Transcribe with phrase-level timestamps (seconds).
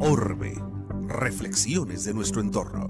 [0.00, 0.60] Orbe,
[1.06, 2.88] reflexiones de nuestro entorno.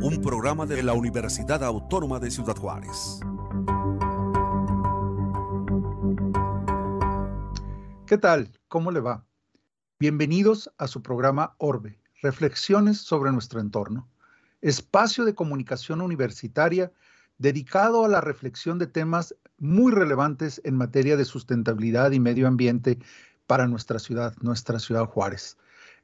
[0.00, 3.20] Un programa de la Universidad Autónoma de Ciudad Juárez.
[8.06, 8.58] ¿Qué tal?
[8.68, 9.26] ¿Cómo le va?
[9.98, 14.08] Bienvenidos a su programa Orbe, Reflexiones sobre nuestro entorno,
[14.62, 16.90] espacio de comunicación universitaria
[17.40, 22.98] dedicado a la reflexión de temas muy relevantes en materia de sustentabilidad y medio ambiente
[23.46, 25.56] para nuestra ciudad, nuestra ciudad Juárez.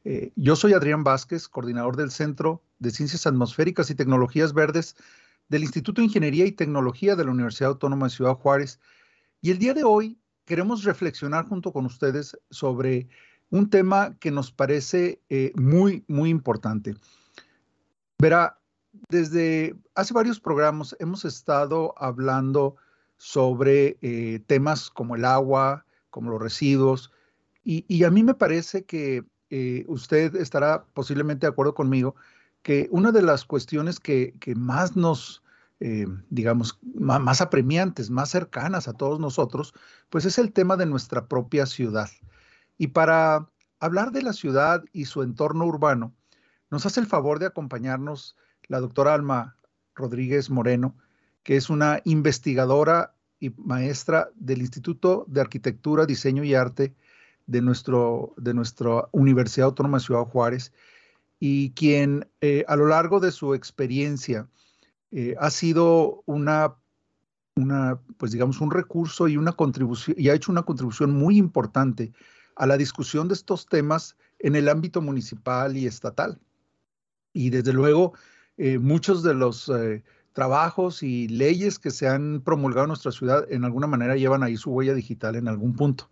[0.04, 4.96] Eh, yo soy Adrián Vázquez, coordinador del Centro de Ciencias Atmosféricas y Tecnologías Verdes
[5.48, 8.80] del Instituto de Ingeniería y Tecnología de la Universidad Autónoma de Ciudad Juárez.
[9.42, 13.08] Y el día de hoy queremos reflexionar junto con ustedes sobre
[13.50, 16.94] un tema que nos parece eh, muy, muy importante.
[18.18, 18.58] Verá,
[19.08, 22.76] desde hace varios programas hemos estado hablando
[23.16, 27.12] sobre eh, temas como el agua, como los residuos,
[27.68, 32.14] y, a mí me parece que eh, usted estará posiblemente de acuerdo conmigo
[32.62, 35.42] que una de las cuestiones que, más nos,
[36.30, 39.74] digamos, más apremiantes, más cercanas a todos nosotros,
[40.10, 42.08] pues es el tema de nuestra propia ciudad.
[42.78, 43.48] Y para
[43.80, 46.14] hablar de la ciudad y su entorno urbano,
[46.70, 48.36] nos hace el favor de acompañarnos
[48.68, 49.56] la doctora Alma
[49.94, 50.96] Rodríguez Moreno,
[51.42, 56.94] que es una investigadora y maestra del Instituto de Arquitectura, Diseño y Arte
[57.46, 60.72] de, nuestro, de nuestra Universidad Autónoma de Ciudad Juárez,
[61.38, 64.48] y quien eh, a lo largo de su experiencia
[65.12, 66.74] eh, ha sido una,
[67.54, 72.12] una, pues digamos, un recurso y una contribución, y ha hecho una contribución muy importante
[72.56, 76.38] a la discusión de estos temas en el ámbito municipal y estatal.
[77.32, 78.14] Y desde luego,
[78.58, 80.02] eh, muchos de los eh,
[80.32, 84.56] trabajos y leyes que se han promulgado en nuestra ciudad en alguna manera llevan ahí
[84.56, 86.10] su huella digital en algún punto.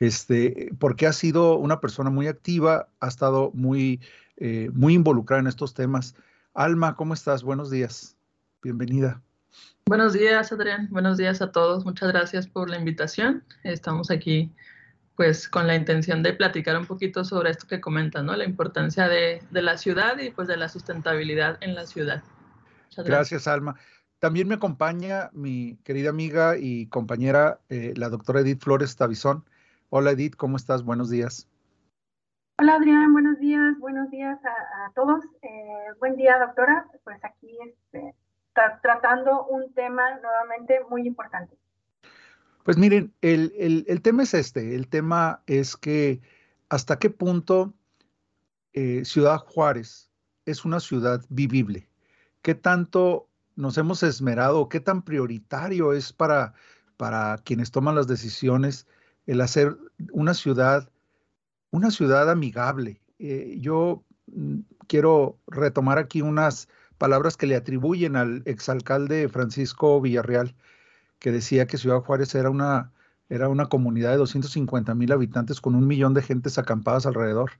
[0.00, 4.00] Este, porque ha sido una persona muy activa, ha estado muy,
[4.38, 6.14] eh, muy involucrada en estos temas.
[6.54, 7.42] Alma, ¿cómo estás?
[7.42, 8.16] Buenos días.
[8.62, 9.20] Bienvenida.
[9.86, 10.88] Buenos días, Adrián.
[10.90, 11.84] Buenos días a todos.
[11.84, 13.44] Muchas gracias por la invitación.
[13.62, 14.50] Estamos aquí
[15.20, 18.34] pues con la intención de platicar un poquito sobre esto que comentas, ¿no?
[18.34, 22.22] La importancia de, la ciudad y pues de la sustentabilidad en la ciudad.
[22.96, 23.46] Gracias.
[23.46, 23.76] Alma.
[24.18, 29.44] También me acompaña mi querida amiga y compañera, eh, la doctora Edith Flores Tavizón.
[29.90, 30.84] Hola Edith, ¿cómo estás?
[30.84, 31.46] Buenos días.
[32.58, 35.22] Hola Adrián, buenos días, buenos días a, todos.
[35.42, 38.14] Eh, buen día doctora, pues aquí este,
[38.80, 41.59] tratando un tema nuevamente muy importante.
[42.64, 46.20] Pues miren, el, tema es este, el tema es que
[46.68, 47.72] hasta qué punto
[48.74, 50.10] eh, Ciudad Juárez
[50.44, 51.88] es una ciudad vivible,
[52.42, 56.54] qué tanto nos hemos esmerado, qué tan prioritario es para,
[56.96, 58.86] para quienes toman las decisiones
[59.26, 59.78] el hacer
[60.12, 60.90] una ciudad,
[61.70, 63.00] una ciudad amigable.
[63.18, 70.54] Eh, yo mm, quiero retomar aquí unas palabras que le atribuyen al exalcalde Francisco Villarreal,
[71.20, 72.90] que decía que Ciudad Juárez era una,
[73.28, 77.52] era una comunidad de 250 mil habitantes con un millón de gentes acampadas alrededor.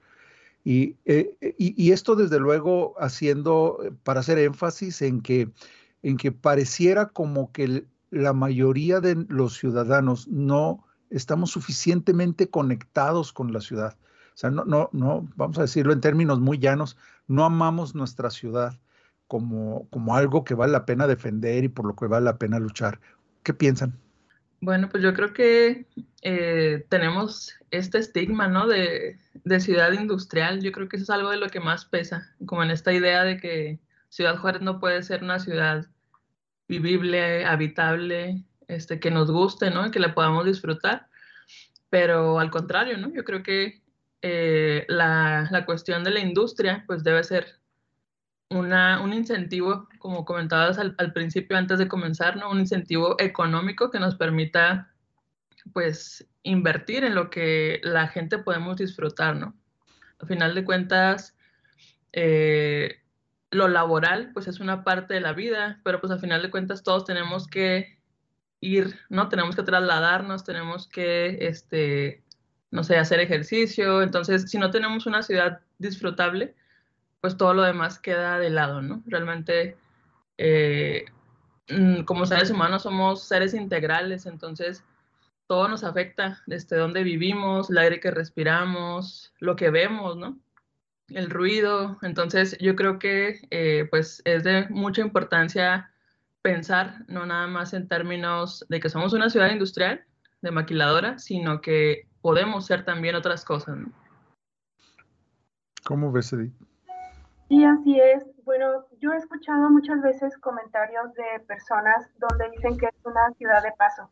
[0.65, 5.51] Y, eh, y, esto desde luego haciendo, eh, para hacer énfasis en que,
[6.03, 13.53] en que pareciera como que la mayoría de los ciudadanos no estamos suficientemente conectados con
[13.53, 13.97] la ciudad.
[14.35, 16.97] O sea, no, no, no, vamos a decirlo en términos muy llanos,
[17.27, 18.79] no amamos nuestra ciudad
[19.29, 22.59] como, como algo que vale la pena defender y por lo que vale la pena
[22.59, 23.01] luchar.
[23.43, 23.99] ¿Qué piensan?
[24.61, 25.87] Bueno, pues yo creo que
[26.23, 28.67] eh, tenemos este estigma, ¿no?
[28.67, 29.19] De,
[29.61, 30.61] ciudad industrial.
[30.61, 33.25] Yo creo que eso es algo de lo que más pesa, como en esta idea
[33.25, 33.81] de que
[34.11, 35.87] Ciudad Juárez no puede ser una ciudad
[36.69, 39.91] vivible, habitable, este, que nos guste, ¿no?
[39.91, 41.07] Que la podamos disfrutar.
[41.89, 43.13] Pero al contrario, ¿no?
[43.13, 43.83] Yo creo que
[44.23, 47.60] eh, la cuestión de la industria, pues debe ser
[48.51, 52.51] un incentivo, como comentabas al, principio antes de comenzar, ¿no?
[52.51, 54.93] Un incentivo económico que nos permita,
[55.73, 59.55] pues, invertir en lo que la gente podemos disfrutar, ¿no?
[60.19, 61.37] Al final de cuentas,
[62.13, 63.01] eh,
[63.53, 66.83] lo laboral, pues, es una parte de la vida, pero pues al final de cuentas
[66.83, 67.99] todos tenemos que
[68.61, 69.29] ir, ¿no?
[69.29, 72.25] Tenemos que trasladarnos, tenemos que, este,
[72.71, 74.03] no sé, hacer ejercicio.
[74.03, 76.55] Entonces, si no tenemos una ciudad disfrutable,
[77.21, 79.03] pues todo lo demás queda de lado, ¿no?
[79.07, 79.77] Realmente,
[80.39, 81.05] eh,
[81.69, 84.85] mm, como seres humanos somos seres integrales, entonces
[85.47, 90.39] todo nos afecta, desde dónde vivimos, el aire que respiramos, lo que vemos, ¿no?
[91.09, 91.99] El ruido.
[92.03, 95.91] Entonces, yo creo que eh, pues es de mucha importancia
[96.43, 100.05] pensar no nada más en términos de que somos una ciudad industrial,
[100.41, 103.77] de maquiladora, sino que podemos ser también otras cosas.
[103.77, 103.93] ¿no?
[105.85, 106.55] ¿Cómo ves, Edith?
[107.51, 108.25] Sí, así es.
[108.45, 113.61] Bueno, yo he escuchado muchas veces comentarios de personas donde dicen que es una ciudad
[113.61, 114.09] de paso.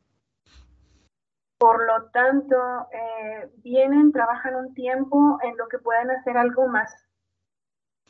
[1.56, 2.56] Por lo tanto,
[2.90, 6.92] eh, vienen, trabajan un tiempo en lo que pueden hacer algo más.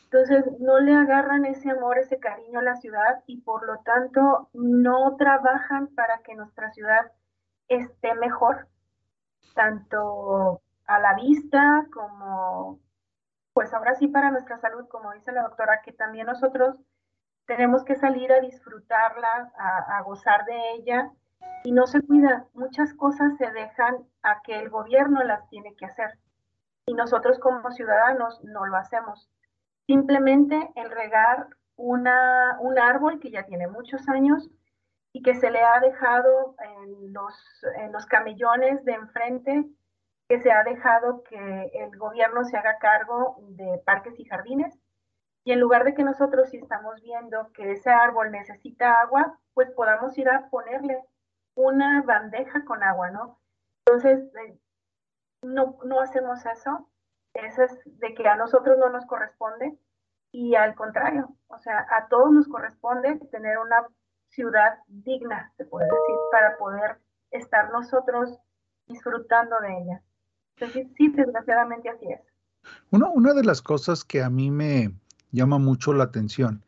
[0.05, 4.49] Entonces, no le agarran ese amor, ese cariño a la ciudad y por lo tanto
[4.55, 7.13] no trabajan para que nuestra ciudad
[7.69, 8.67] esté mejor,
[9.55, 12.81] tanto a la vista como
[13.59, 16.77] pues ahora sí para nuestra salud, como dice la doctora, que también nosotros
[17.45, 21.11] tenemos que salir a disfrutarla, a, gozar de ella
[21.65, 22.47] y no se cuida.
[22.55, 26.21] Muchas cosas se dejan a que el gobierno las tiene que hacer
[26.87, 29.29] y nosotros como ciudadanos no lo hacemos.
[29.89, 34.49] Simplemente el regar una, un árbol que ya tiene muchos años
[35.13, 37.35] y que se le ha dejado en los,
[37.75, 39.65] en los camellones de enfrente
[40.29, 44.79] que se ha dejado que el gobierno se haga cargo de parques y jardines.
[45.45, 49.71] Y en lugar de que nosotros, si estamos viendo que ese árbol necesita agua, pues
[49.71, 51.03] podamos ir a ponerle
[51.55, 53.41] una bandeja con agua, ¿no?
[53.87, 54.59] Entonces, eh,
[55.43, 56.87] no, no hacemos eso.
[57.33, 59.79] Eso es de que a nosotros no nos corresponde.
[60.31, 63.87] Y al contrario, o sea, a todos nos corresponde tener una
[64.29, 66.99] ciudad digna, se puede decir, para poder
[67.31, 68.39] estar nosotros
[68.87, 70.03] disfrutando de ella
[70.97, 72.21] sí, desgraciadamente así es.
[72.91, 74.93] una de las cosas que a mí me
[75.31, 76.65] llama mucho la atención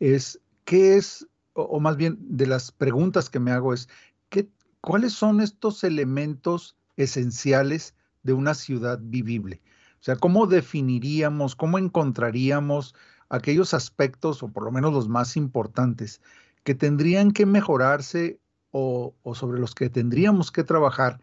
[0.00, 3.88] es qué es, o, más bien de las preguntas que me hago es,
[4.28, 4.48] ¿qué,
[4.80, 9.62] ¿cuáles son estos elementos esenciales de una ciudad vivible?
[10.00, 12.94] O sea, ¿cómo definiríamos, cómo encontraríamos
[13.28, 16.20] aquellos aspectos, o por lo menos los más importantes,
[16.62, 18.38] que tendrían que mejorarse
[18.78, 21.18] o sobre los que tendríamos que trabajar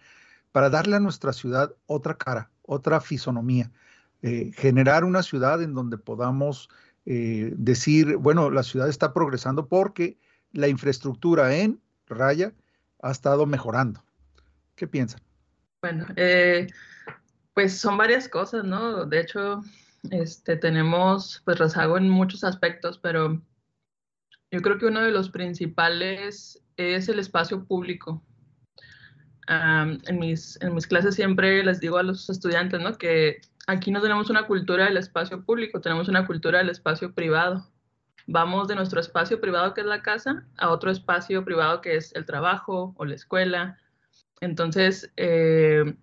[0.54, 3.72] para darle a nuestra ciudad otra cara, otra fisonomía,
[4.22, 6.70] eh, generar una ciudad en donde podamos
[7.06, 10.18] eh, decir, bueno, la ciudad está progresando porque
[10.54, 12.54] la infraestructura en Raya
[13.02, 14.06] ha estado mejorando.
[14.76, 15.22] ¿Qué piensan?
[15.82, 16.68] Bueno, eh,
[17.56, 19.06] pues son varias cosas, ¿no?
[19.06, 19.62] De hecho,
[20.12, 23.42] este, tenemos pues rezago en muchos aspectos, pero
[24.52, 28.22] yo creo que uno de los principales es el espacio público
[29.48, 30.58] en, mis,
[30.88, 32.98] clases siempre les digo a los estudiantes, ¿no?
[32.98, 37.70] Que aquí no tenemos una cultura del espacio público, tenemos una cultura del espacio privado.
[38.26, 42.16] Vamos de nuestro espacio privado, que es la casa, a otro espacio privado, que es
[42.16, 43.78] el trabajo o la escuela.
[44.40, 45.96] Entonces, eh,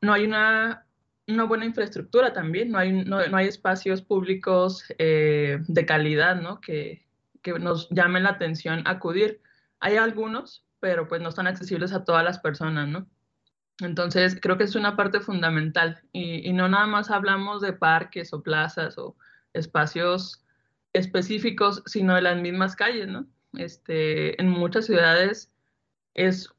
[0.00, 0.84] no hay una,
[1.26, 6.60] buena infraestructura también, no hay, no, hay espacios públicos eh, de calidad, ¿no?
[6.60, 7.06] Que
[7.58, 9.40] nos llamen la atención acudir.
[9.80, 13.06] Hay algunos, pero pues no están accesibles a todas las personas, ¿no?
[13.80, 18.42] Entonces, creo que es una parte fundamental y, no nada más hablamos de parques o
[18.42, 19.16] plazas o
[19.52, 20.44] espacios
[20.92, 23.26] específicos, sino de las mismas calles, ¿no?
[23.54, 25.52] Este, en muchas ciudades
[26.14, 26.52] es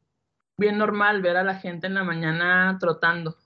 [0.58, 3.38] bien normal ver a la gente en la mañana trotando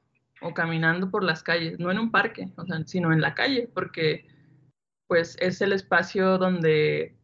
[0.42, 3.70] o caminando por las calles, no en un parque, o sea, sino en la calle,
[3.74, 4.28] porque
[5.08, 7.16] pues es el espacio donde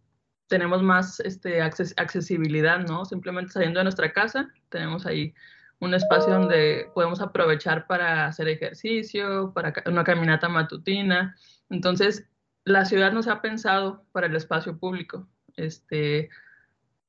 [0.49, 3.05] tenemos más este, accesibilidad, ¿no?
[3.05, 5.33] Simplemente saliendo de nuestra casa, tenemos ahí
[5.79, 11.37] un espacio donde podemos aprovechar para hacer ejercicio, para una caminata matutina.
[11.69, 12.27] Entonces,
[12.65, 15.27] la ciudad nos ha pensado para el espacio público.
[15.55, 16.29] Este,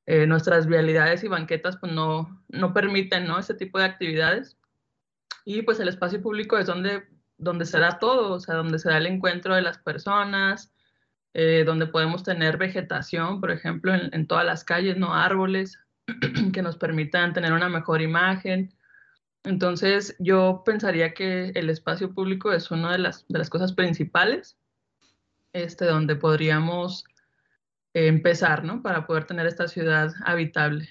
[0.05, 3.39] eh, nuestras vialidades y banquetas pues no, no permiten ¿no?
[3.39, 4.57] ese tipo de actividades.
[5.43, 7.07] Y pues el espacio público es donde,
[7.37, 10.71] donde se da todo, o sea, donde se da el encuentro de las personas,
[11.33, 15.13] eh, donde podemos tener vegetación, por ejemplo, en, todas las calles, ¿no?
[15.13, 15.79] Árboles
[16.53, 18.73] que nos permitan tener una mejor imagen.
[19.43, 24.57] Entonces, yo pensaría que el espacio público es una de las, de las cosas principales
[25.53, 27.05] este, donde podríamos
[27.93, 28.81] empezar, ¿no?
[28.81, 30.87] Para poder tener esta ciudad habitable.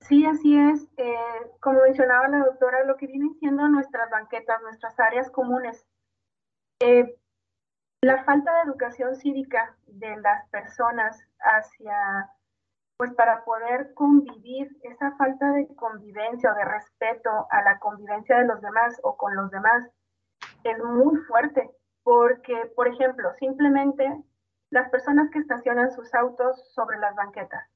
[0.00, 0.86] Sí, así es.
[0.98, 1.14] Eh,
[1.60, 5.86] como mencionaba la doctora, lo que vienen siendo nuestras banquetas, nuestras áreas comunes.
[6.80, 7.16] Eh,
[8.04, 12.30] la falta de educación cívica de las personas hacia,
[12.96, 18.46] pues para poder convivir, esa falta de convivencia o de respeto a la convivencia de
[18.46, 19.88] los demás o con los demás
[20.64, 21.70] es muy fuerte,
[22.02, 24.22] porque, por ejemplo, simplemente
[24.70, 27.66] las personas que estacionan sus autos sobre las banquetas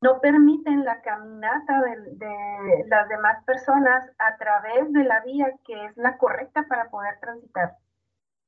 [0.00, 5.96] no permiten la caminata de, las demás personas a través de la vía que es
[5.96, 7.76] la correcta para poder transitar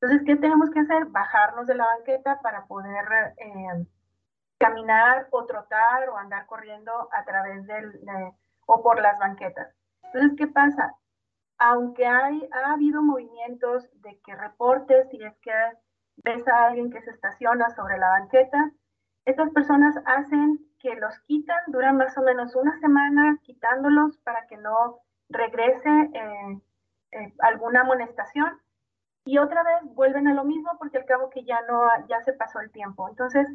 [0.01, 1.07] entonces, ¿qué tenemos que hacer?
[1.07, 3.87] Bajarnos de la banqueta para poder eh,
[4.59, 7.99] caminar o trotar o andar corriendo a través del,
[8.67, 9.75] o por las banquetas.
[10.05, 10.95] Entonces, ¿qué pasa?
[11.59, 15.53] Aunque hay, ha habido movimientos de que reportes si es que
[16.19, 18.73] ves a alguien que se estaciona sobre la banqueta,
[19.25, 24.59] estas personas hacen que los quitan, duran más o menos una semana quitándolos para que
[24.59, 25.01] no
[25.31, 26.61] regrese eh,
[27.13, 28.61] eh, alguna amonestación
[29.27, 32.33] y otra vez vuelven a lo mismo porque al cabo que ya no ya se
[32.33, 33.09] pasó el tiempo.
[33.09, 33.47] Entonces,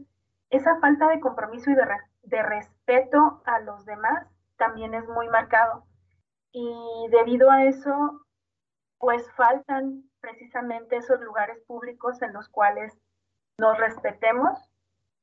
[0.50, 1.88] esa falta de compromiso y de,
[2.24, 5.86] de respeto a los demás también es muy marcado.
[6.52, 8.22] Y debido a eso,
[9.00, 12.94] pues faltan precisamente esos lugares públicos en los cuales
[13.58, 14.60] nos respetemos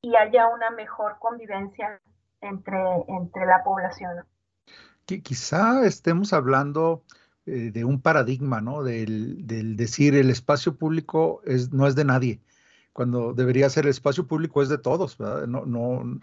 [0.01, 2.01] y haya una mejor convivencia
[2.41, 4.25] entre, entre la población.
[5.05, 7.03] Quizá estemos hablando
[7.49, 8.83] eh, de un paradigma, ¿no?
[8.83, 12.41] Del, decir el espacio público es, no es de nadie,
[12.93, 15.47] cuando debería ser el espacio público es de todos, ¿verdad?
[15.47, 16.21] No, no,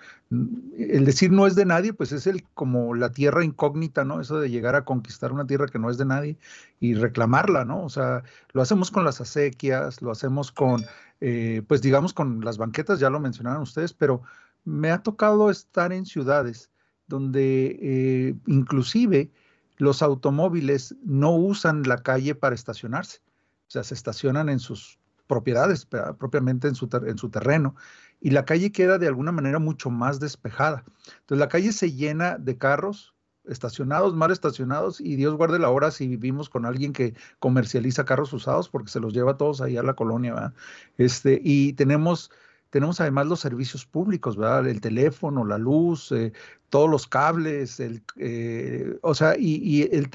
[0.77, 4.21] el decir no es de nadie, pues es el como la tierra incógnita, ¿no?
[4.21, 6.37] Eso de llegar a conquistar una tierra que no es de nadie
[6.79, 7.83] y reclamarla, ¿no?
[7.83, 10.83] O sea, lo hacemos con las acequias, lo hacemos con,
[11.21, 14.21] eh, pues digamos, con las banquetas, ya lo mencionaron ustedes, pero
[14.65, 16.69] me ha tocado estar en ciudades
[17.07, 19.31] donde eh, inclusive
[19.77, 23.19] los automóviles no usan la calle para estacionarse,
[23.67, 27.75] o sea, se estacionan en sus propiedades, propiamente en su, en su terreno,
[28.21, 30.83] y la calle queda de alguna manera mucho más despejada.
[31.19, 33.13] Entonces la calle se llena de carros
[33.47, 38.33] estacionados, mal estacionados, y Dios guarde la hora si vivimos con alguien que comercializa carros
[38.33, 40.53] usados porque se los lleva todos ahí a la colonia,
[40.97, 42.31] Este, y tenemos
[42.75, 44.67] tenemos además los servicios públicos, ¿verdad?
[44.67, 46.33] El teléfono, la luz, eh,
[46.67, 50.09] todos los cables, el, eh, o sea, y, el,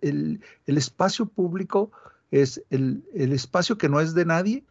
[0.00, 1.90] el, espacio público
[2.30, 4.64] es el, espacio que no es de nadie,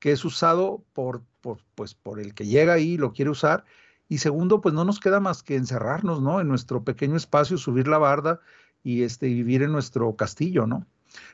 [0.00, 3.64] que es usado por, por, pues, por el que llega ahí y lo quiere usar.
[4.08, 6.40] Y segundo, pues no nos queda más que encerrarnos, ¿no?
[6.40, 8.40] En nuestro pequeño espacio, subir la barda
[8.82, 10.88] y este, vivir en nuestro castillo, ¿no?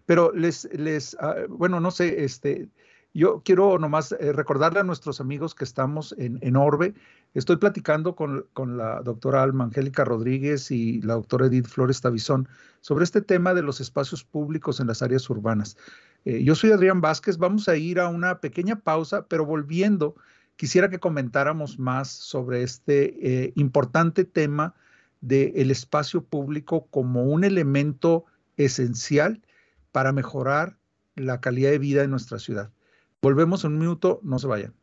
[0.04, 2.68] Pero les, les ah, bueno, no sé, este,
[3.12, 6.94] yo quiero nomás eh, recordarle a nuestros amigos que estamos en, Orbe.
[7.34, 12.48] Estoy platicando con, la doctora Alma Angélica Rodríguez y la doctora Edith Flores Tavizón
[12.80, 15.76] sobre este tema de los espacios públicos en las áreas urbanas.
[16.24, 20.14] Eh, yo soy Adrián Vázquez, vamos a ir a una pequeña pausa, pero volviendo,
[20.56, 24.74] quisiera que comentáramos más sobre este eh, importante tema
[25.20, 28.24] del espacio público como un elemento
[28.56, 29.42] esencial
[29.92, 30.78] para mejorar
[31.16, 32.70] la calidad de vida en nuestra ciudad.
[33.22, 34.74] Volvemos en un minuto, no se vayan.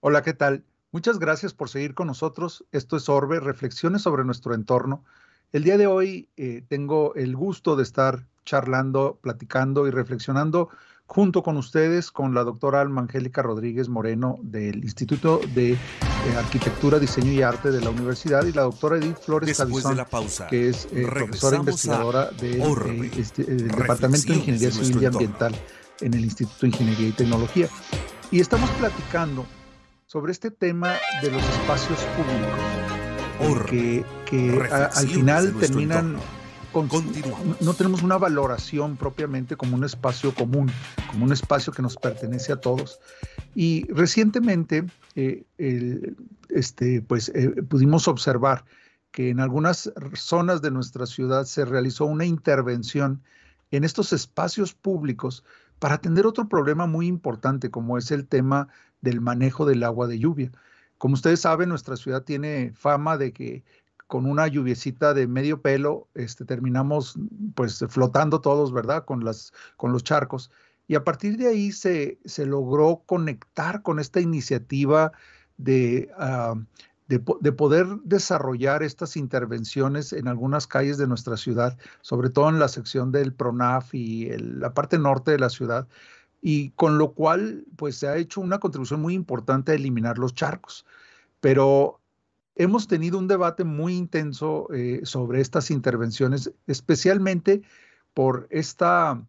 [0.00, 0.64] Hola, ¿qué tal?
[0.90, 2.64] Muchas gracias por seguir con nosotros.
[2.72, 5.04] Esto es Orbe, reflexiones sobre nuestro entorno.
[5.52, 10.70] El día de hoy eh, tengo el gusto de estar charlando, platicando y reflexionando
[11.06, 15.78] junto con ustedes con la doctora Alma Angélica Rodríguez Moreno del Instituto de eh,
[16.36, 19.98] Arquitectura, Diseño y Arte de la Universidad y la doctora Edith Flores Tavizón,
[20.50, 22.30] que es eh, profesora investigadora
[23.16, 25.54] este, del Departamento de Ingeniería Civil y Ambiental
[26.00, 27.68] en el Instituto de Ingeniería y Tecnología.
[28.30, 29.46] Y estamos platicando
[30.08, 36.16] sobre este tema de los espacios públicos, que, que al final terminan
[36.72, 36.88] con,
[37.60, 40.70] no tenemos una valoración propiamente como un espacio común,
[41.10, 43.00] como un espacio que nos pertenece a todos.
[43.54, 45.44] Y recientemente, eh,
[46.48, 48.64] este, pues, eh, pudimos observar
[49.10, 53.22] que en algunas zonas de nuestra ciudad se realizó una intervención
[53.70, 55.44] en estos espacios públicos
[55.78, 58.68] para atender otro problema muy importante, como es el tema
[59.00, 60.52] del manejo del agua de lluvia.
[60.98, 63.64] Como ustedes saben, nuestra ciudad tiene fama de que
[64.08, 67.18] con una lluviecita de medio pelo este, terminamos
[67.54, 69.04] pues flotando todos, ¿verdad?
[69.04, 70.50] Con, las, con los charcos.
[70.88, 75.12] Y a partir de ahí se, se logró conectar con esta iniciativa
[75.58, 76.54] de, ah,
[77.08, 82.68] de, poder desarrollar estas intervenciones en algunas calles de nuestra ciudad, sobre todo en la
[82.68, 85.88] sección del PRONAF y la parte norte de la ciudad,
[86.42, 90.34] y con lo cual pues se ha hecho una contribución muy importante a eliminar los
[90.34, 90.84] charcos.
[91.40, 91.98] Pero
[92.56, 97.62] hemos tenido un debate muy intenso eh, sobre estas intervenciones, especialmente
[98.12, 99.22] por esta,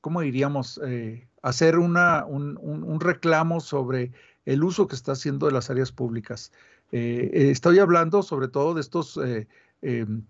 [0.00, 0.80] ¿cómo diríamos?
[0.84, 4.12] Eh, hacer una, un, reclamo sobre
[4.46, 6.50] el uso que está haciendo de las áreas públicas.
[6.92, 9.18] Eh, estoy hablando sobre todo de estos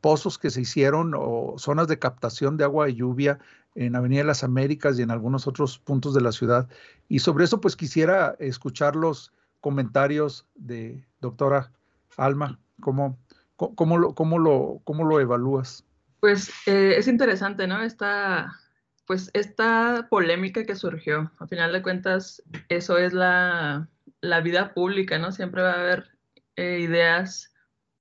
[0.00, 3.38] pozos que se hicieron o zonas de captación de agua de lluvia
[3.76, 6.68] en Avenida de las Américas y en algunos otros puntos de la ciudad.
[7.08, 11.70] Y sobre eso, pues quisiera escuchar los comentarios de doctora
[12.16, 12.58] Alma.
[12.80, 13.18] ¿Cómo,
[13.56, 15.84] cómo, lo, cómo, lo, cómo lo evalúas?
[16.20, 17.82] Pues eh, es interesante, ¿no?
[17.82, 18.58] Esta,
[19.06, 21.30] pues esta polémica que surgió.
[21.38, 23.88] A final de cuentas, eso es la,
[24.20, 25.32] la vida pública, ¿no?
[25.32, 26.15] Siempre va a haber
[26.56, 27.54] eh, ideas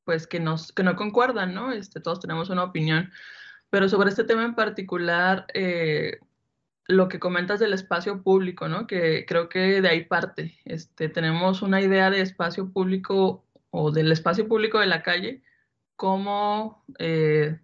[0.06, 1.72] pues que, nos, que no concuerdan, ¿no?
[1.72, 3.12] Este, todos tenemos una opinión.
[3.70, 6.20] Pero sobre este tema en particular, eh,
[6.88, 8.88] lo que comentas del espacio público, ¿no?
[8.88, 10.58] Que creo que de ahí parte.
[10.66, 15.42] Este, tenemos una idea de espacio público o del espacio público de la calle
[15.96, 17.60] como, eh,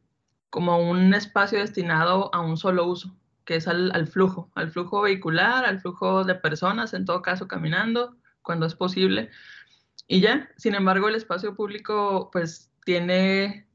[0.49, 5.01] como un espacio destinado a un solo uso, que es al, al, flujo, al flujo
[5.01, 9.29] vehicular, al flujo de personas, en todo caso caminando, cuando es posible.
[10.11, 13.65] Y ya, sin embargo, el espacio público pues tiene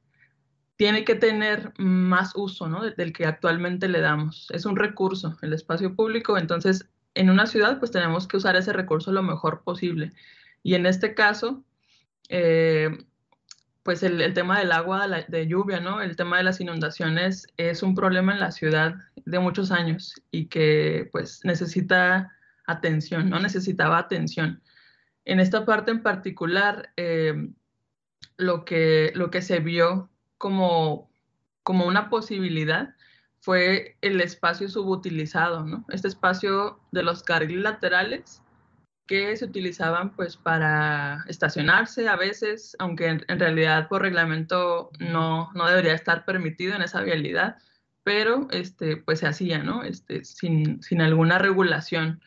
[0.76, 2.82] tiene que tener más uso ¿no?
[2.82, 4.46] del que actualmente le damos.
[4.50, 8.74] Es un recurso, el espacio público, entonces en una ciudad pues tenemos que usar ese
[8.74, 10.12] recurso lo mejor posible.
[10.62, 11.64] Y en este caso,
[12.28, 12.90] eh,
[13.82, 16.02] pues el, tema del agua de, lluvia, ¿no?
[16.02, 20.48] El tema de las inundaciones es un problema en la ciudad de muchos años y
[20.48, 22.30] que pues necesita
[22.66, 23.38] atención, ¿no?
[23.38, 24.60] Necesitaba atención.
[25.26, 27.48] En esta parte en particular, eh,
[28.36, 31.10] lo, que, se vio como,
[31.64, 32.94] una posibilidad
[33.40, 35.66] fue el espacio subutilizado.
[35.88, 38.40] Este espacio de los carriles laterales
[39.08, 45.94] que se utilizaban pues para estacionarse a veces, aunque en, realidad por reglamento no, debería
[45.94, 47.56] estar permitido en esa vialidad,
[48.04, 49.82] pero este, pues se hacía, ¿no?
[49.82, 52.20] Este, sin alguna regulación.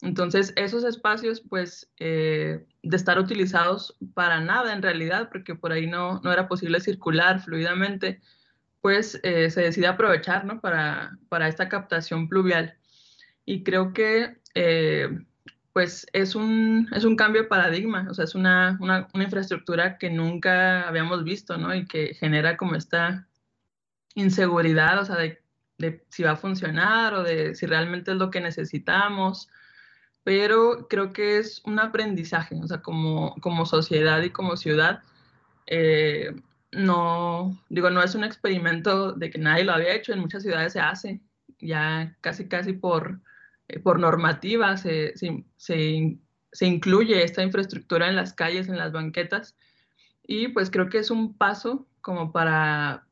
[0.00, 5.86] Entonces, esos espacios, pues, eh, de estar utilizados para nada en realidad, porque por ahí
[5.88, 8.20] no, no era posible circular fluidamente,
[8.80, 10.60] pues eh, se decide aprovechar, ¿no?
[10.60, 12.76] Para, para, esta captación pluvial.
[13.44, 15.08] Y creo que, eh,
[15.72, 20.10] pues, es un, es un cambio de paradigma, o sea, es una, una, infraestructura que
[20.10, 21.74] nunca habíamos visto, ¿no?
[21.74, 23.26] Y que genera como esta
[24.14, 25.42] inseguridad, o sea, de
[26.08, 29.48] si va a funcionar o de si realmente es lo que necesitamos
[30.28, 35.02] pero creo que es un aprendizaje, o sea, como, como sociedad y como ciudad,
[35.66, 36.34] eh,
[36.70, 40.74] no, digo, no es un experimento de que nadie lo había hecho, en muchas ciudades
[40.74, 41.22] se hace,
[41.60, 43.22] ya casi, casi por,
[43.68, 49.56] eh, por normativa se, se, se, incluye esta infraestructura en las calles, en las banquetas,
[50.26, 53.06] y pues creo que es un paso como para,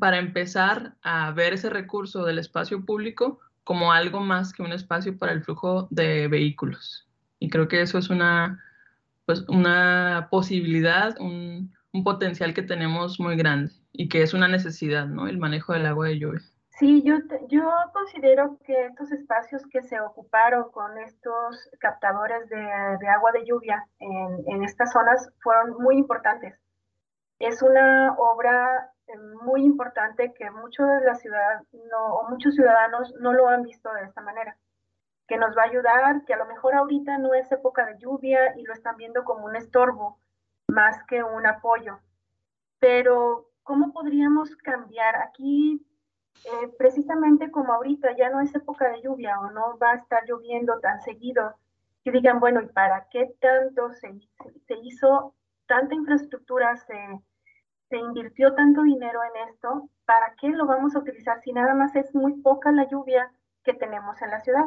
[0.00, 5.18] para empezar a ver ese recurso del espacio público como algo más que un espacio
[5.18, 7.08] para el flujo de vehículos.
[7.40, 8.62] Y creo que eso es una,
[9.24, 15.06] pues, una posibilidad, un, un potencial que tenemos muy grande y que es una necesidad,
[15.06, 15.26] ¿no?
[15.26, 16.42] El manejo del agua de lluvia.
[16.78, 17.16] Sí, yo,
[17.48, 22.56] yo considero que estos espacios que se ocuparon con estos captadores de,
[23.00, 26.54] de agua de lluvia en, en, estas zonas fueron muy importantes.
[27.40, 28.92] Es una obra
[29.44, 33.92] muy importante que muchos de la ciudad no, o muchos ciudadanos no lo han visto
[33.92, 34.56] de esta manera,
[35.28, 38.56] que nos va a ayudar, que a lo mejor ahorita no es época de lluvia
[38.56, 40.18] y lo están viendo como un estorbo
[40.68, 41.98] más que un apoyo.
[42.78, 45.16] Pero, ¿cómo podríamos cambiar?
[45.16, 45.86] Aquí,
[46.44, 50.24] eh, precisamente como ahorita ya no es época de lluvia o no va a estar
[50.26, 51.56] lloviendo tan seguido,
[52.04, 54.20] que digan, bueno, ¿y para qué tanto se,
[54.66, 55.34] se hizo
[55.66, 57.20] tanta infraestructura, se
[57.88, 61.94] se invirtió tanto dinero en esto, ¿para qué lo vamos a utilizar si nada más
[61.94, 63.30] es muy poca la lluvia
[63.62, 64.64] que tenemos en la ciudad?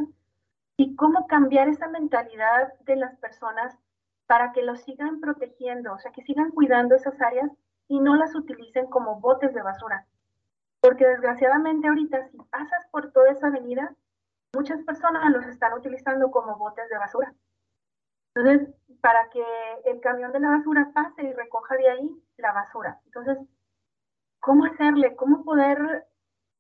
[0.77, 3.77] Y cómo cambiar esa mentalidad de las personas
[4.27, 7.51] para que lo sigan protegiendo, o sea, que sigan cuidando esas áreas
[7.87, 10.05] y no las utilicen como botes de basura.
[10.79, 13.93] Porque desgraciadamente ahorita si pasas por toda esa avenida,
[14.53, 17.33] muchas personas los están utilizando como botes de basura.
[18.35, 18.69] Entonces,
[19.01, 19.43] para que
[19.85, 22.99] el camión de la basura pase y de ahí la basura.
[23.05, 23.37] Entonces,
[24.39, 25.15] ¿cómo hacerle?
[25.15, 26.05] ¿Cómo poder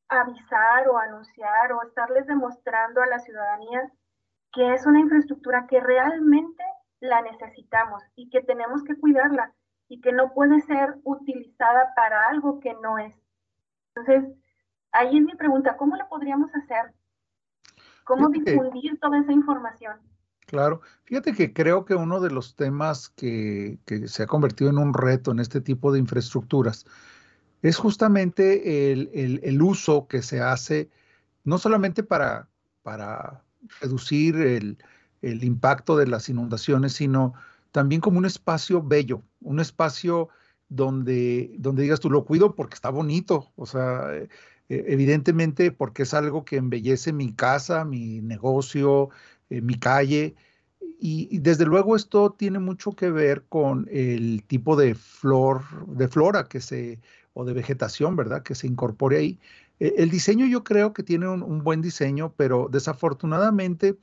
[0.09, 3.91] avisar o anunciar o estarles demostrando a la ciudadanía
[4.51, 6.63] que es una infraestructura que realmente
[6.99, 9.53] la necesitamos y que tenemos que cuidarla
[9.87, 13.15] y que no puede ser utilizada para algo que no es?
[13.95, 14.35] Entonces,
[14.91, 16.93] ahí es mi pregunta, ¿cómo lo podríamos hacer?
[18.03, 19.97] ¿Cómo difundir toda esa información?
[20.47, 24.93] Claro, fíjate que creo que uno de los temas que, se ha convertido en un
[24.93, 26.85] reto en este tipo de infraestructuras
[27.61, 30.89] es justamente el, uso que se hace,
[31.43, 32.47] no solamente para,
[32.83, 33.43] para
[33.81, 34.77] reducir el,
[35.21, 37.33] impacto de las inundaciones, sino
[37.71, 40.29] también como un espacio bello, un espacio
[40.69, 44.29] donde, donde digas tú lo cuido porque está bonito, o sea, eh,
[44.69, 49.09] eh, evidentemente porque es algo que embellece mi casa, mi negocio,
[49.49, 50.35] eh, mi calle.
[51.01, 56.45] Y, desde luego esto tiene mucho que ver con el tipo de flor, de flora
[56.45, 56.99] que se,
[57.39, 58.43] o de vegetación, ¿verdad?
[58.43, 59.39] Que se incorpore ahí.
[59.79, 63.97] E, el diseño yo creo que tiene un, buen diseño, pero desafortunadamente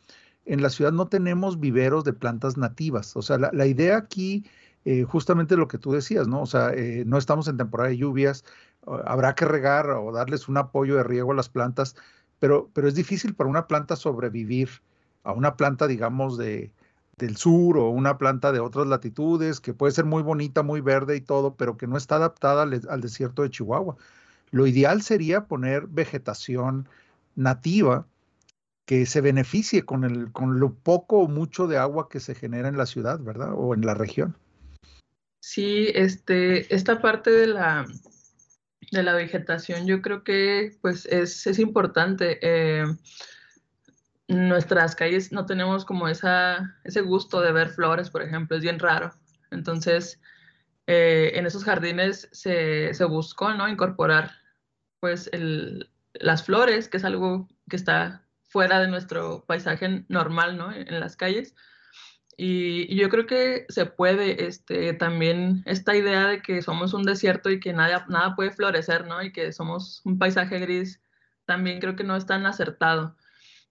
[0.47, 3.17] en la ciudad no tenemos viveros de plantas nativas.
[3.17, 4.47] O sea, la, idea aquí,
[4.85, 6.43] eh, justamente lo que tú decías, ¿no?
[6.43, 6.73] O sea,
[7.05, 8.45] no estamos en temporada de lluvias,
[8.87, 11.97] habrá que regar o darles un apoyo de riego a las plantas,
[12.39, 14.71] pero, pero es difícil para una planta sobrevivir
[15.25, 16.71] a una planta, digamos, de,
[17.17, 21.17] del sur o una planta de otras latitudes, que puede ser muy bonita, muy verde
[21.17, 23.97] y todo, pero que no está adaptada al, desierto de Chihuahua.
[24.51, 26.89] Lo ideal sería poner vegetación
[27.35, 28.07] nativa
[28.85, 32.69] que se beneficie con, el, con lo poco o mucho de agua que se genera
[32.69, 33.53] en la ciudad, ¿verdad?
[33.57, 34.37] O en la región.
[35.41, 37.87] Sí, este, esta parte de la,
[38.93, 42.39] de la vegetación yo creo que pues es, es importante.
[42.43, 42.85] Eh,
[44.29, 48.79] nuestras calles no tenemos como esa, ese gusto de ver flores, por ejemplo, es bien
[48.79, 49.13] raro.
[49.51, 50.21] Entonces,
[50.87, 53.69] eh, en esos jardines se, se, buscó ¿no?
[53.69, 54.33] incorporar
[55.01, 60.73] pues el, las flores, que es algo que está fuera de nuestro paisaje normal ¿no?
[60.73, 61.55] en, las calles.
[62.37, 67.51] Y, yo creo que se puede, este, también esta idea de que somos un desierto
[67.51, 69.23] y que nada, nada puede florecer, ¿no?
[69.23, 71.01] Y que somos un paisaje gris,
[71.47, 73.17] también creo que no es tan acertado.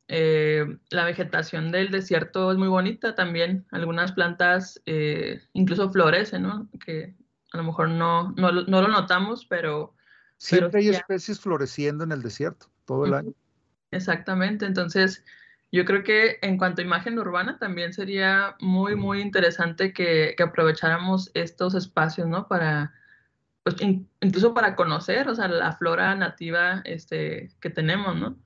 [0.08, 3.66] Eh, la vegetación del desierto es muy bonita también.
[3.72, 6.70] Algunas plantas eh, incluso florecen, ¿no?
[6.84, 7.16] Que
[7.52, 9.96] a lo mejor no, no, no lo notamos, pero...
[10.38, 13.34] Siempre hay especies floreciendo en el desierto todo el año.
[13.92, 15.24] Exactamente, entonces
[15.72, 21.32] yo creo que en cuanto a imagen urbana también sería muy, muy interesante que, aprovecháramos
[21.34, 22.48] estos espacios, ¿no?
[22.48, 22.94] Para,
[23.64, 28.38] pues, incluso para conocer, o sea, la flora nativa este, que tenemos, ¿no?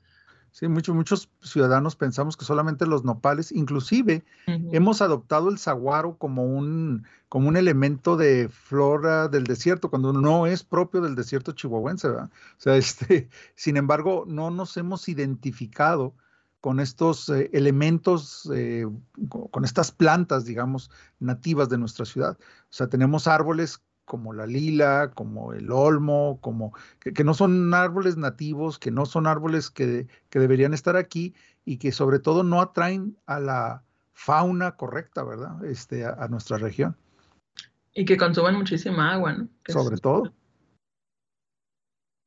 [0.51, 6.43] Sí, muchos, muchos ciudadanos pensamos que solamente los nopales, inclusive hemos adoptado el saguaro como
[6.43, 12.09] un, como un elemento de flora del desierto, cuando no es propio del desierto chihuahuense,
[12.09, 12.29] ¿verdad?
[12.57, 16.15] O sea, este, sin embargo, no nos hemos identificado
[16.61, 18.85] con estos eh, elementos, eh,
[19.29, 22.37] con estas plantas, digamos, nativas de nuestra ciudad.
[22.39, 28.17] O sea, tenemos árboles como la lila, como el olmo, como que, no son árboles
[28.17, 33.15] nativos, que no son árboles que, deberían estar aquí y que sobre todo no atraen
[33.27, 35.63] a la fauna correcta, ¿verdad?
[35.63, 36.97] Este, a, nuestra región.
[37.93, 39.47] Y que consumen muchísima agua, ¿no?
[39.67, 40.33] sobre todo.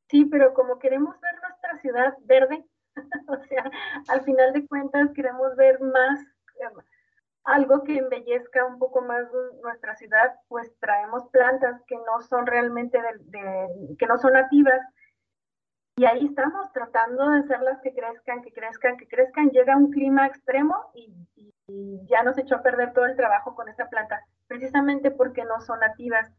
[0.08, 2.64] Sí, pero como queremos ver nuestra ciudad verde,
[3.26, 3.68] o sea,
[4.06, 6.20] al final de cuentas queremos ver más,
[7.44, 9.26] algo que embellezca un poco más
[9.62, 14.80] nuestra ciudad, pues traemos plantas que no son realmente, de, que no son nativas.
[15.96, 19.50] Y ahí estamos tratando de hacerlas que crezcan, que crezcan, que crezcan.
[19.50, 21.12] Llega un clima extremo y,
[22.06, 25.80] ya nos echó a perder todo el trabajo con esa planta, precisamente porque no son
[25.80, 26.30] nativas,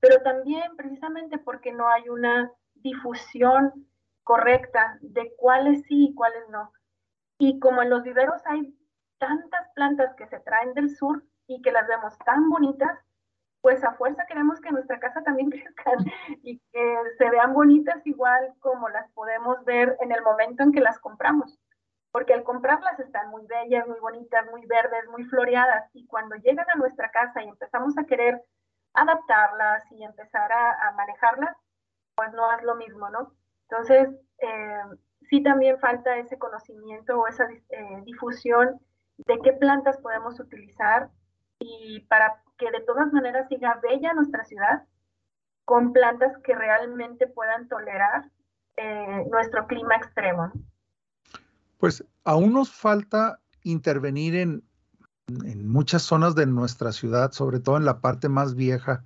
[0.00, 3.86] pero también precisamente porque no hay una difusión
[4.24, 6.72] correcta de cuáles sí y cuáles no.
[7.38, 8.74] Y como en los viveros hay
[9.20, 12.98] tantas plantas que se traen del sur y que las vemos tan bonitas,
[13.60, 15.92] pues a fuerza queremos que nuestra casa también crezca
[16.42, 20.80] y que se vean bonitas igual como las podemos ver en el momento en que
[20.80, 21.56] las compramos.
[22.10, 25.88] Porque al comprarlas están muy bellas, muy bonitas, muy verdes, muy floreadas.
[25.92, 28.42] Y cuando llegan a nuestra casa y empezamos a querer
[28.94, 31.56] adaptarlas y empezar a, a manejarlas,
[32.16, 33.32] pues no es lo mismo, ¿no?
[33.68, 34.82] Entonces, eh,
[35.28, 38.80] sí también falta ese conocimiento o esa eh, difusión
[39.26, 41.10] de qué plantas podemos utilizar
[41.58, 44.84] y para que de todas maneras siga bella nuestra ciudad
[45.64, 48.30] con plantas que realmente puedan tolerar
[48.76, 50.52] eh, nuestro clima extremo.
[51.78, 54.62] Pues aún nos falta intervenir en,
[55.44, 59.04] en, muchas zonas de nuestra ciudad, sobre todo en la parte más vieja,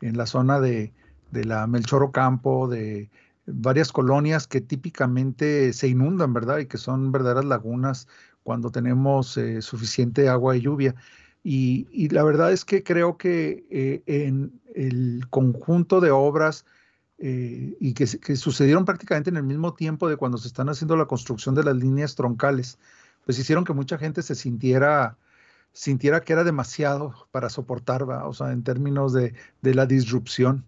[0.00, 0.92] en la zona de,
[1.30, 3.10] de la Melchoro Campo, de
[3.46, 6.58] varias colonias que típicamente se inundan, ¿verdad?
[6.58, 8.08] Y que son verdaderas lagunas
[8.42, 10.94] cuando tenemos eh, suficiente agua y lluvia.
[11.42, 16.64] Y, la verdad es que creo que eh, en el conjunto de obras
[17.18, 21.04] eh, y que, sucedieron prácticamente en el mismo tiempo de cuando se están haciendo la
[21.06, 22.78] construcción de las líneas troncales,
[23.26, 25.18] pues hicieron que mucha gente se sintiera
[25.72, 30.64] sintiera que era demasiado para soportar, o sea, en términos de, de la disrupción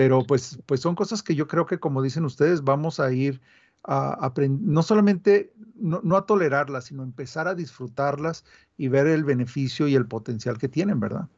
[0.00, 3.38] pero pues, pues son cosas que yo creo que como dicen ustedes, vamos a ir
[3.82, 8.46] a aprender, no solamente no, a tolerarlas, sino empezar a disfrutarlas
[8.78, 11.28] y ver el beneficio y el potencial que tienen, ¿verdad?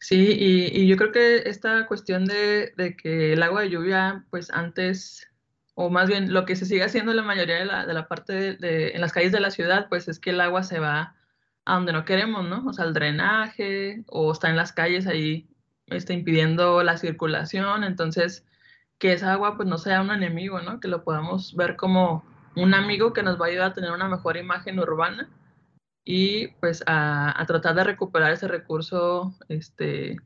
[0.00, 5.28] Sí, y, yo creo que esta cuestión de, que el agua de lluvia, pues antes,
[5.74, 8.08] o más bien lo que se sigue haciendo en la mayoría de la, de la
[8.08, 11.14] parte de, en las calles de la ciudad, pues es que el agua se va
[11.66, 12.66] a donde no queremos, ¿no?
[12.66, 15.48] O sea, el drenaje, o está en las calles ahí,
[15.96, 18.44] está impidiendo la circulación, entonces
[18.98, 20.78] que esa agua pues no sea un enemigo, ¿no?
[20.78, 22.24] Que lo podamos ver como
[22.54, 25.28] un amigo que nos va a ayudar a tener una mejor imagen urbana
[26.04, 30.18] y pues a, tratar de recuperar ese recurso este,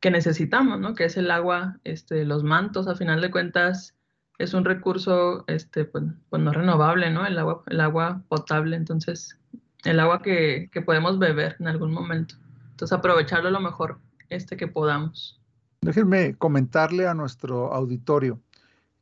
[0.00, 0.94] que necesitamos, ¿no?
[0.94, 3.94] Que es el agua, este, los mantos, a final de cuentas
[4.38, 7.26] es un recurso este, pues, pues no renovable, ¿no?
[7.26, 9.38] El agua, el agua potable, entonces
[9.84, 12.36] el agua que, que, podemos beber en algún momento.
[12.70, 15.40] Entonces aprovecharlo lo mejor este, que podamos.
[15.80, 18.40] Déjenme comentarle a nuestro auditorio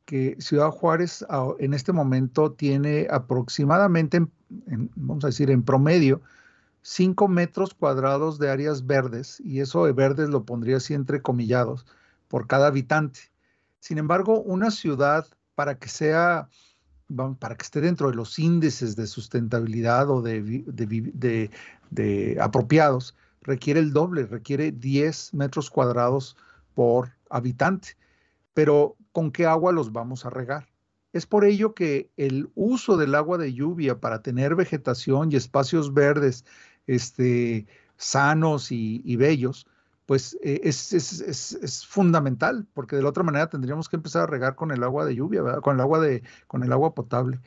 [0.05, 1.25] que Ciudad Juárez
[1.59, 4.25] en este momento tiene aproximadamente,
[4.95, 6.21] vamos a decir, en promedio,
[6.83, 11.85] 5 metros cuadrados de áreas verdes, y eso de verdes lo pondría así entre comillados,
[12.29, 13.19] por cada habitante.
[13.79, 16.47] Sin embargo, una ciudad, para que sea,
[17.39, 21.49] para que esté dentro de los índices de sustentabilidad o de,
[21.89, 23.13] de apropiados,
[23.47, 26.37] requiere el doble, requiere 10 metros cuadrados
[26.75, 27.97] por habitante.
[28.53, 30.67] Pero con qué agua los vamos a regar.
[31.13, 35.93] Es por ello que el uso del agua de lluvia para tener vegetación y espacios
[35.93, 36.45] verdes
[36.85, 39.65] este, sanos y, bellos,
[40.05, 44.71] pues eh, es, fundamental, porque de la otra manera tendríamos que empezar a regar con
[44.71, 47.39] el agua de lluvia, con el agua, de, con el agua potable.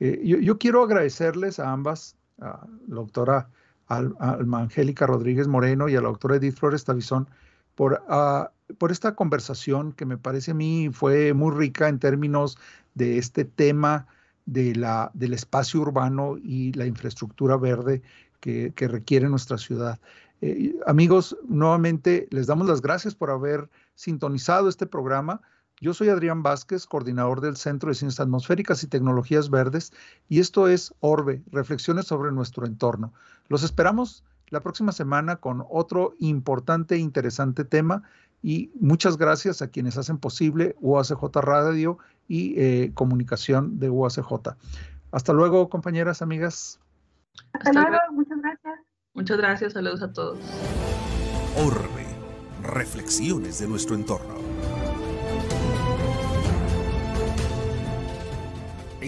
[0.00, 3.50] Eh, yo, quiero agradecerles a ambas, a la doctora
[3.96, 7.28] Alma Angélica Rodríguez Moreno y a la doctora Edith Flores Tavizón,
[7.74, 8.46] por uh,
[8.78, 12.58] por esta conversación que me parece a mí fue muy rica en términos
[12.94, 14.06] de este tema
[14.46, 18.02] de la, del espacio urbano y la infraestructura verde
[18.40, 20.00] que, requiere nuestra ciudad.
[20.40, 25.40] Eh, amigos, nuevamente les damos las gracias por haber sintonizado este programa.
[25.82, 29.92] Yo soy Adrián Vázquez, coordinador del Centro de Ciencias Atmosféricas y Tecnologías Verdes,
[30.28, 33.12] y esto es Orbe, Reflexiones sobre nuestro entorno.
[33.48, 38.04] Los esperamos la próxima semana con otro importante e interesante tema
[38.44, 44.54] y muchas gracias a quienes hacen posible UACJ Radio y eh, comunicación de UACJ.
[45.10, 46.78] Hasta luego, compañeras, amigas.
[47.54, 48.80] Hasta, luego, muchas gracias.
[49.14, 50.38] Muchas gracias, saludos a todos.
[51.56, 52.06] Orbe,
[52.62, 54.51] reflexiones de nuestro entorno.